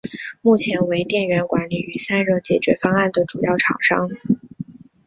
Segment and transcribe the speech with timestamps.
[0.41, 4.09] 目前为电源管理与散热解决方案的主要厂商。